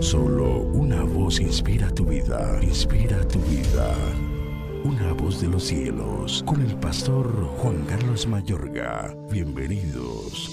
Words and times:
Solo 0.00 0.60
una 0.60 1.02
voz 1.02 1.40
inspira 1.40 1.88
tu 1.90 2.04
vida, 2.04 2.58
inspira 2.62 3.26
tu 3.26 3.38
vida. 3.40 3.94
Una 4.84 5.12
voz 5.14 5.40
de 5.40 5.48
los 5.48 5.64
cielos, 5.64 6.44
con 6.46 6.60
el 6.60 6.76
pastor 6.76 7.26
Juan 7.58 7.84
Carlos 7.86 8.26
Mayorga. 8.26 9.16
Bienvenidos. 9.30 10.50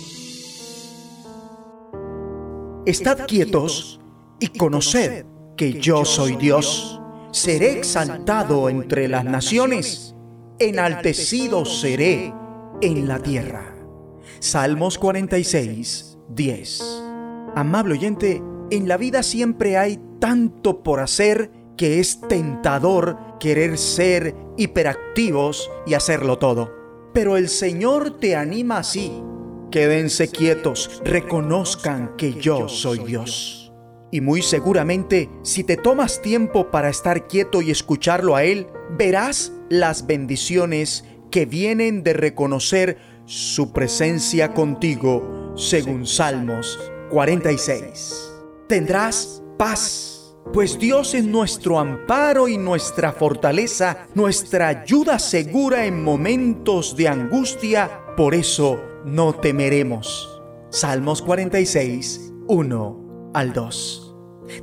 Estad 2.86 3.26
quietos 3.28 4.00
y 4.40 4.48
conoced 4.48 5.26
que 5.58 5.74
yo 5.74 6.06
soy 6.06 6.38
Dios. 6.38 7.02
Seré 7.32 7.78
exaltado 7.78 8.70
entre 8.70 9.08
las 9.08 9.26
naciones, 9.26 10.16
enaltecido 10.58 11.66
seré 11.66 12.34
en 12.82 13.08
la 13.08 13.20
tierra. 13.20 13.76
Salmos 14.40 14.98
46, 14.98 16.18
10. 16.30 17.04
Amable 17.56 17.94
oyente, 17.94 18.42
en 18.72 18.88
la 18.88 18.98
vida 18.98 19.24
siempre 19.24 19.78
hay 19.78 20.00
tanto 20.20 20.84
por 20.84 21.00
hacer 21.00 21.52
que 21.78 22.00
es 22.00 22.22
tentador 22.22 23.18
querer 23.40 23.78
ser 23.78 24.36
hiperactivos 24.58 25.70
y 25.86 25.96
hacerlo 25.96 26.38
todo. 26.38 26.72
Pero 27.14 27.38
el 27.38 27.50
Señor 27.50 28.20
te 28.20 28.36
anima 28.36 28.80
así. 28.80 29.12
Quédense 29.72 30.30
quietos, 30.30 31.02
reconozcan 31.04 32.16
que 32.16 32.34
yo 32.34 32.70
soy 32.70 33.00
Dios. 33.00 33.72
Y 34.12 34.22
muy 34.22 34.44
seguramente, 34.44 35.30
si 35.42 35.64
te 35.64 35.76
tomas 35.76 36.22
tiempo 36.22 36.70
para 36.70 36.90
estar 36.90 37.28
quieto 37.28 37.62
y 37.62 37.72
escucharlo 37.72 38.36
a 38.36 38.44
Él, 38.44 38.68
verás 38.98 39.52
las 39.70 40.06
bendiciones 40.06 41.06
que 41.32 41.48
vienen 41.48 42.04
de 42.04 42.14
reconocer 42.14 42.98
su 43.26 43.74
presencia 43.74 44.54
contigo, 44.54 45.54
según 45.56 46.06
Salmos 46.06 46.80
46 47.10 48.33
tendrás 48.74 49.44
paz, 49.56 50.36
pues 50.52 50.80
Dios 50.80 51.14
es 51.14 51.26
nuestro 51.26 51.78
amparo 51.78 52.48
y 52.48 52.58
nuestra 52.58 53.12
fortaleza, 53.12 54.08
nuestra 54.16 54.68
ayuda 54.70 55.20
segura 55.20 55.86
en 55.86 56.04
momentos 56.04 56.98
de 56.98 57.08
angustia, 57.08 58.04
por 58.18 58.34
eso 58.34 58.82
no 59.06 59.34
temeremos. 59.34 60.42
Salmos 60.72 61.22
46, 61.22 62.34
1 62.48 63.32
al 63.36 63.54
2. 63.54 64.16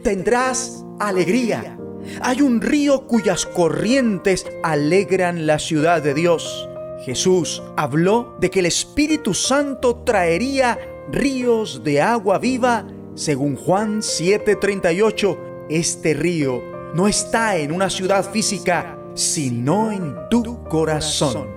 Tendrás 0.02 0.84
alegría. 0.98 1.78
Hay 2.20 2.42
un 2.42 2.60
río 2.60 3.06
cuyas 3.06 3.46
corrientes 3.46 4.44
alegran 4.64 5.46
la 5.46 5.60
ciudad 5.60 6.02
de 6.02 6.14
Dios. 6.14 6.68
Jesús 7.04 7.62
habló 7.76 8.36
de 8.40 8.50
que 8.50 8.58
el 8.58 8.66
Espíritu 8.66 9.34
Santo 9.34 10.02
traería 10.04 10.80
ríos 11.12 11.84
de 11.84 12.02
agua 12.02 12.40
viva 12.40 12.88
según 13.14 13.56
Juan 13.56 14.00
7:38, 14.02 15.38
este 15.68 16.14
río 16.14 16.62
no 16.94 17.06
está 17.06 17.56
en 17.56 17.72
una 17.72 17.90
ciudad 17.90 18.30
física, 18.30 18.98
sino 19.14 19.92
en 19.92 20.14
tu 20.28 20.64
corazón. 20.64 21.48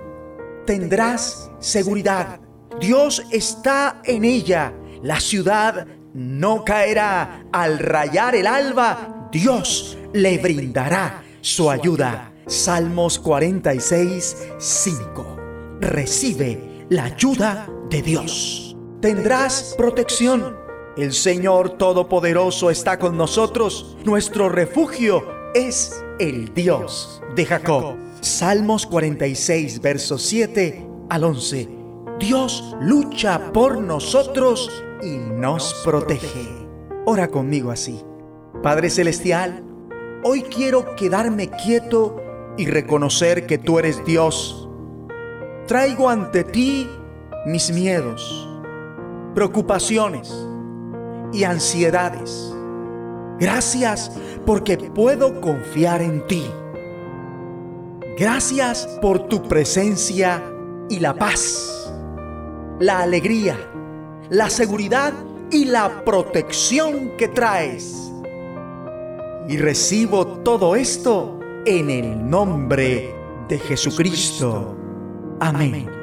Tendrás 0.65 1.51
seguridad. 1.59 2.39
Dios 2.79 3.23
está 3.31 4.01
en 4.03 4.25
ella. 4.25 4.73
La 5.01 5.19
ciudad 5.19 5.87
no 6.13 6.63
caerá. 6.63 7.45
Al 7.51 7.79
rayar 7.79 8.35
el 8.35 8.47
alba, 8.47 9.29
Dios 9.31 9.97
le 10.13 10.37
brindará 10.37 11.23
su 11.41 11.69
ayuda. 11.69 12.31
Salmos 12.47 13.19
46, 13.19 14.37
5. 14.57 15.37
Recibe 15.81 16.85
la 16.89 17.05
ayuda 17.05 17.67
de 17.89 18.01
Dios. 18.01 18.75
Tendrás 19.01 19.75
protección 19.77 20.62
el 20.97 21.13
Señor 21.13 21.71
Todopoderoso 21.71 22.69
está 22.69 22.99
con 22.99 23.17
nosotros. 23.17 23.97
Nuestro 24.05 24.49
refugio 24.49 25.25
es 25.55 26.03
el 26.19 26.53
Dios 26.53 27.21
de 27.35 27.45
Jacob. 27.45 27.95
Salmos 28.21 28.85
46, 28.85 29.81
versos 29.81 30.21
7 30.21 30.87
al 31.09 31.23
11. 31.23 31.69
Dios 32.19 32.75
lucha 32.79 33.51
por 33.51 33.79
nosotros 33.79 34.83
y 35.01 35.17
nos 35.17 35.81
protege. 35.83 36.47
Ora 37.05 37.27
conmigo 37.27 37.71
así. 37.71 37.99
Padre 38.61 38.89
Celestial, 38.89 39.63
hoy 40.23 40.43
quiero 40.43 40.95
quedarme 40.95 41.49
quieto 41.49 42.21
y 42.55 42.67
reconocer 42.67 43.47
que 43.47 43.57
tú 43.57 43.79
eres 43.79 44.05
Dios. 44.05 44.69
Traigo 45.67 46.07
ante 46.07 46.43
ti 46.43 46.87
mis 47.47 47.71
miedos, 47.71 48.47
preocupaciones 49.33 50.33
y 51.33 51.43
ansiedades. 51.43 52.53
Gracias 53.39 54.11
porque 54.45 54.77
puedo 54.77 55.41
confiar 55.41 56.01
en 56.01 56.25
ti. 56.27 56.45
Gracias 58.17 58.87
por 59.01 59.27
tu 59.27 59.41
presencia 59.43 60.41
y 60.89 60.99
la 60.99 61.15
paz, 61.15 61.91
la 62.79 62.99
alegría, 62.99 63.57
la 64.29 64.49
seguridad 64.49 65.13
y 65.49 65.65
la 65.65 66.05
protección 66.05 67.17
que 67.17 67.27
traes. 67.27 68.11
Y 69.49 69.57
recibo 69.57 70.25
todo 70.25 70.75
esto 70.75 71.39
en 71.65 71.89
el 71.89 72.29
nombre 72.29 73.13
de 73.49 73.59
Jesucristo. 73.59 74.75
Amén. 75.39 76.02